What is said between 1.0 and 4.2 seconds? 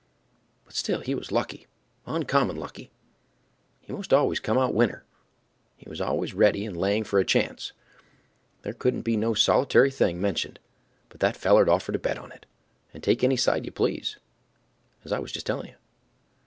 he was lucky, uncommon lucky; he most